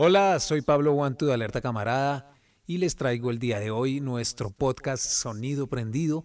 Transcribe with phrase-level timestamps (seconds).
[0.00, 2.32] Hola, soy Pablo Guantu de Alerta Camarada
[2.68, 6.24] y les traigo el día de hoy nuestro podcast Sonido Prendido.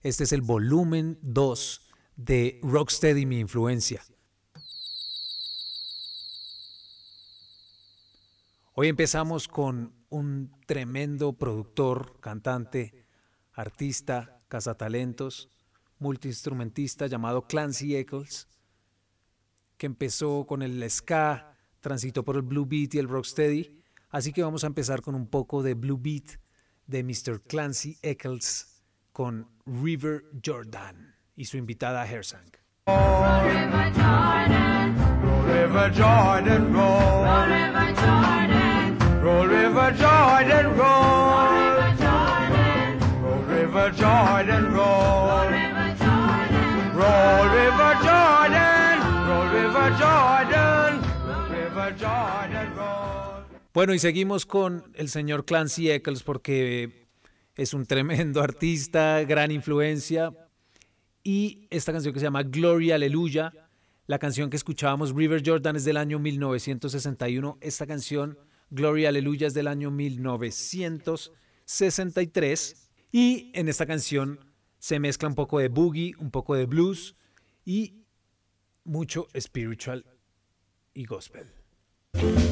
[0.00, 4.00] Este es el volumen 2 de Rocksteady Mi Influencia.
[8.74, 13.08] Hoy empezamos con un tremendo productor, cantante,
[13.54, 15.48] artista, cazatalentos,
[15.98, 18.46] multiinstrumentista llamado Clancy Eccles,
[19.78, 24.42] que empezó con el ska, transitó por el blue beat y el rocksteady, así que
[24.42, 26.38] vamos a empezar con un poco de blue beat
[26.86, 27.40] de Mr.
[27.42, 32.50] Clancy Eccles con River Jordan y su invitada Hersang.
[32.86, 35.46] Roll River Jordan, roll.
[35.46, 37.48] River Jordan, Roll roll.
[37.48, 41.60] River Jordan, Roll River Jordan, roll.
[43.48, 48.96] River Jordan, Roll River Jordan, roll River Jordan,
[49.28, 50.59] roll River Jordan.
[53.72, 57.08] Bueno, y seguimos con el señor Clancy Eccles porque
[57.56, 60.32] es un tremendo artista, gran influencia.
[61.22, 63.52] Y esta canción que se llama Gloria Aleluya,
[64.06, 67.58] la canción que escuchábamos, River Jordan, es del año 1961.
[67.60, 68.38] Esta canción,
[68.70, 72.90] Gloria Aleluya, es del año 1963.
[73.12, 74.40] Y en esta canción
[74.78, 77.16] se mezcla un poco de boogie, un poco de blues
[77.64, 78.04] y
[78.84, 80.04] mucho spiritual
[80.94, 81.59] y gospel.
[82.14, 82.49] Glory,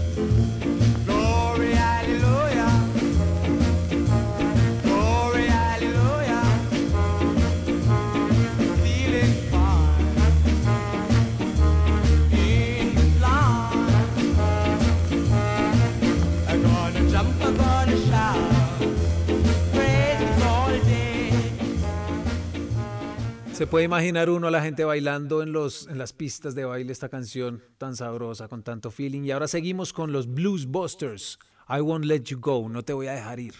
[23.70, 27.08] puede imaginar uno a la gente bailando en, los, en las pistas de baile esta
[27.08, 29.24] canción tan sabrosa, con tanto feeling.
[29.24, 31.38] Y ahora seguimos con los Blues Busters.
[31.68, 33.54] I won't let you go, no te voy a dejar ir.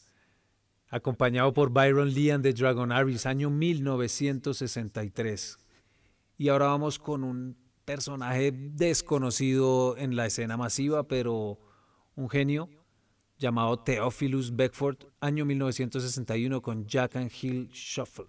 [0.90, 5.56] Acompañado por Byron Lee and the Dragon Aries, año 1963.
[6.36, 11.60] Y ahora vamos con un personaje desconocido en la escena masiva, pero
[12.16, 12.68] un genio
[13.38, 18.26] llamado Theophilus Beckford, año 1961 con Jack and Hill Shuffle.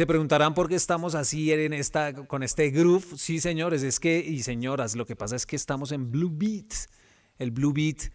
[0.00, 3.18] Se preguntarán por qué estamos así en esta, con este groove.
[3.18, 6.72] Sí, señores, es que, y señoras, lo que pasa es que estamos en Blue Beat.
[7.38, 8.10] El Blue Beat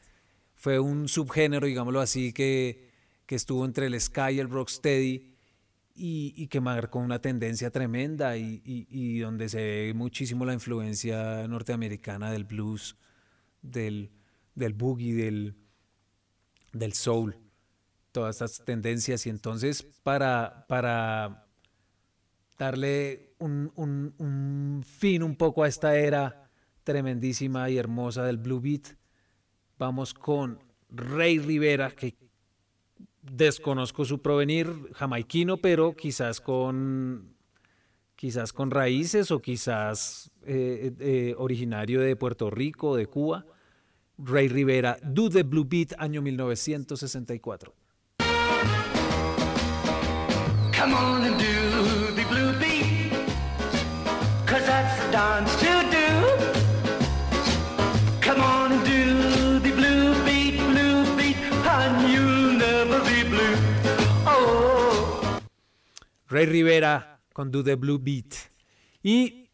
[0.56, 2.90] fue un subgénero, digámoslo así, que,
[3.28, 5.36] que estuvo entre el ska y el rocksteady
[5.94, 10.54] y, y que marcó una tendencia tremenda y, y- y donde se ve muchísimo la
[10.54, 12.98] influencia norteamericana del blues,
[13.62, 14.10] del,
[14.56, 15.56] del boogie, del,
[16.74, 17.38] del soul,
[18.12, 19.28] todas estas tendencias.
[19.28, 21.44] Y entonces, para, para
[22.58, 26.50] darle un, fin un poco a esta era
[26.84, 28.96] tremendísima y hermosa del Blue Beat,
[29.78, 32.16] vamos con Rey Rivera, que
[33.22, 37.34] desconozco su provenir, jamaiquino, pero quizás con
[38.16, 43.46] quizás con raíces o quizás eh, eh, originario de Puerto Rico de Cuba.
[44.18, 47.74] Rey Rivera, Do the Blue Beat, año 1964.
[50.72, 51.65] Come on and do
[66.28, 68.34] Rey Rivera con Do the Blue Beat.
[69.04, 69.50] Y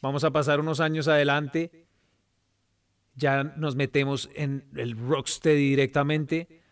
[0.00, 1.86] vamos a pasar unos años adelante.
[3.14, 6.62] Ya nos metemos en el rocksteady directamente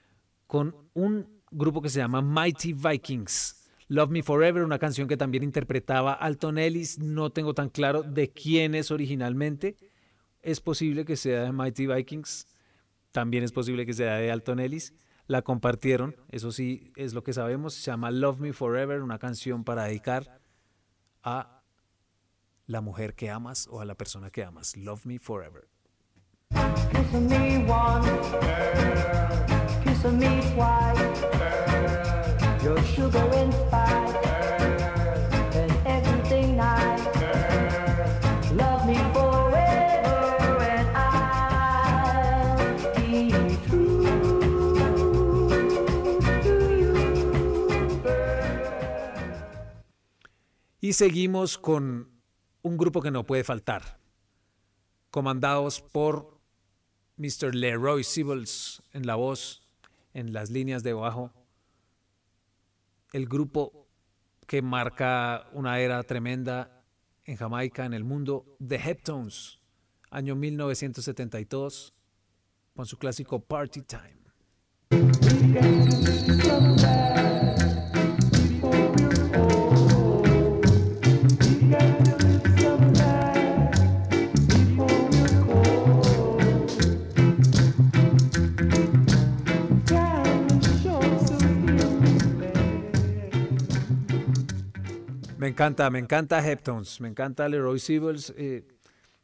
[0.46, 3.70] con un grupo que se llama Mighty Vikings.
[3.88, 6.98] Love Me Forever, una canción que también interpretaba Alton Ellis.
[6.98, 9.76] No tengo tan claro de quién es originalmente.
[10.40, 12.46] Es posible que sea de Mighty Vikings.
[13.12, 14.94] También es posible que sea de Alton Ellis.
[15.32, 17.72] La compartieron, eso sí es lo que sabemos.
[17.72, 20.42] Se llama Love Me Forever, una canción para dedicar
[21.22, 21.62] a
[22.66, 24.76] la mujer que amas o a la persona que amas.
[24.76, 25.66] Love Me Forever.
[26.50, 27.62] Me
[50.84, 52.10] Y seguimos con
[52.62, 54.00] un grupo que no puede faltar,
[55.12, 56.40] comandados por
[57.18, 57.54] Mr.
[57.54, 59.62] Leroy Sibbles en la voz,
[60.12, 61.30] en las líneas de bajo.
[63.12, 63.86] El grupo
[64.48, 66.82] que marca una era tremenda
[67.26, 69.60] en Jamaica, en el mundo, The Heptones,
[70.10, 71.94] año 1972,
[72.74, 74.18] con su clásico Party Time.
[95.52, 98.66] Encanta, me encanta Heptones, me encanta Leroy Sibbles, eh,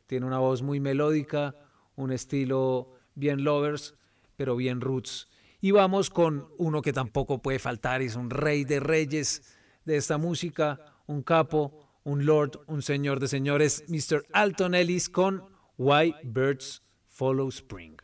[0.06, 1.54] tiene una voz muy melódica,
[1.96, 3.94] un estilo bien lovers,
[4.36, 5.28] pero bien roots.
[5.60, 10.18] Y vamos con uno que tampoco puede faltar, es un rey de reyes de esta
[10.18, 14.24] música, un capo, un lord, un señor de señores, Mr.
[14.32, 15.44] Alton Ellis con
[15.78, 17.96] Why Birds Follow Spring.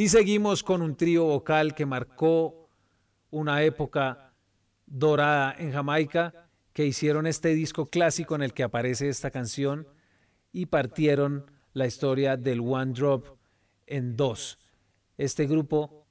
[0.00, 2.70] Y seguimos con un trío vocal que marcó
[3.28, 4.32] una época
[4.86, 9.86] dorada en Jamaica, que hicieron este disco clásico en el que aparece esta canción
[10.52, 13.26] y partieron la historia del One Drop
[13.86, 14.58] en dos.
[15.18, 16.06] Este grupo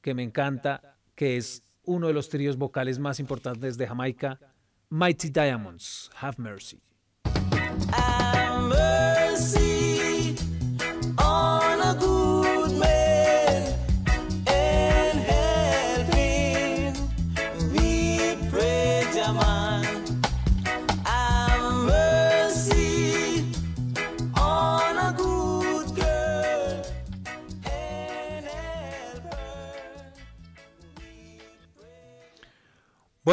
[0.00, 4.40] que me encanta, que es uno de los tríos vocales más importantes de Jamaica,
[4.88, 6.80] Mighty Diamonds, Have Mercy.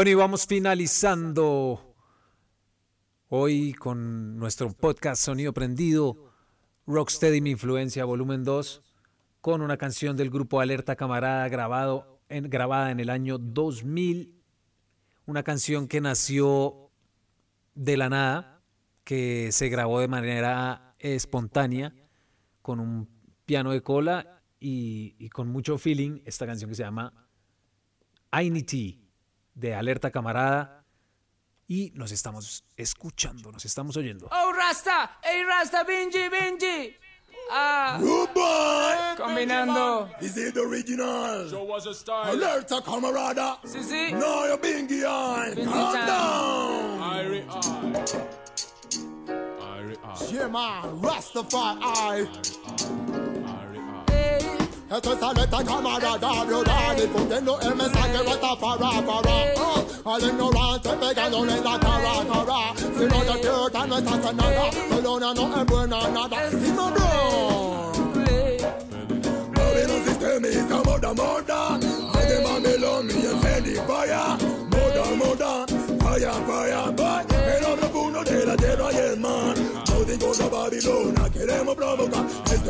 [0.02, 1.96] Bueno, y vamos finalizando
[3.30, 6.34] hoy con nuestro podcast Sonido Prendido,
[6.88, 8.82] Rocksteady Mi Influencia, volumen 2,
[9.42, 14.42] con una canción del grupo Alerta Camarada grabado en, grabada en el año 2000.
[15.28, 16.90] Una canción que nació
[17.76, 18.64] de la nada,
[19.04, 21.94] que se grabó de manera espontánea,
[22.64, 23.08] con un
[23.46, 26.22] piano de cola y, y con mucho feeling.
[26.26, 27.14] Esta canción que se llama
[28.32, 29.01] Ainity
[29.62, 30.84] de Alerta Camarada
[31.68, 34.28] y nos estamos escuchando, nos estamos oyendo.
[34.32, 36.96] Oh Rasta, hey Rasta, Benji, Benji.
[37.52, 38.00] Ah,
[39.18, 40.10] combinando.
[40.20, 41.48] Is it the original?
[41.50, 42.32] Show us a style.
[42.32, 43.60] Alerta, camarada.
[43.64, 44.14] Sí, sí.
[44.14, 44.88] No, you're being.
[44.88, 45.04] Benji
[45.66, 46.08] Calm time.
[46.08, 47.00] down.
[47.18, 48.26] Irie eye.
[49.78, 50.32] Irie.
[50.32, 51.02] Yeah, man.
[51.02, 51.82] Rastafari.
[51.82, 53.11] Irie.
[54.92, 56.44] Esto es alerta, camarada.
[56.44, 59.54] Violani, cumpliendo el mensaje Rastafari, para.
[60.04, 62.74] Oh, al ignorante pegándole la cara, cara.
[62.76, 64.70] Si no despierta, no estás en nada.
[64.90, 66.50] Perdona, no es buena nada.
[66.50, 66.92] Dime, bro.
[66.92, 67.71] Babylon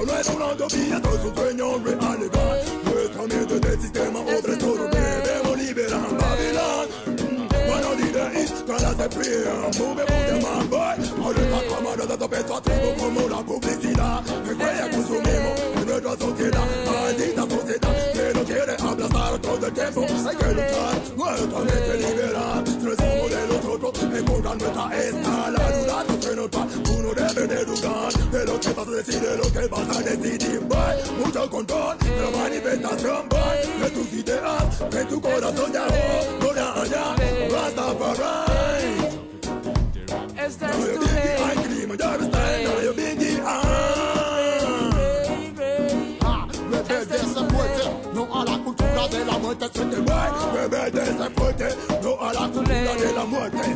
[0.01, 2.57] Esto no es una utopía, esto es un sueño realidad.
[2.85, 4.87] Nuestra mente del sistema, otra es todo.
[4.87, 6.87] Debemos liberar Babilón.
[7.67, 11.23] Bueno, diré, cara se fría, move, move, man, boy.
[11.23, 14.23] Ahora esta cámara de peso activo como la publicidad.
[14.43, 16.65] Que huella consumimos en nuestra sociedad.
[16.87, 20.01] Maldita sociedad que no quiere aplastar todo el tiempo.
[20.01, 22.63] Hay que luchar, nuestra mente liberar.
[22.63, 25.71] Tres somos de los otros, encontrar nuestra escala.
[25.79, 26.67] Durar no se nos va,
[26.97, 28.11] uno debe de dudar.
[28.31, 29.50] De lo que vas a decir, de lo
[30.01, 33.29] Alezi timbal, mucho control, la manifestación
[33.93, 35.85] tus ideas, que tu corazón ya
[36.81, 37.15] allá,
[37.51, 38.45] basta para
[43.43, 43.81] I'm
[48.13, 52.33] no a la cultura de la muerte, se te va, rebelde se puede, no a
[52.33, 53.75] la cultura de la muerte,